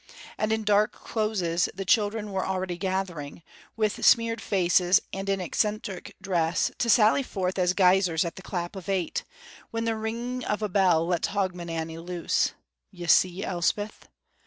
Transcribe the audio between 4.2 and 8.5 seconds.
faces and in eccentric dress, to sally forth as guisers at the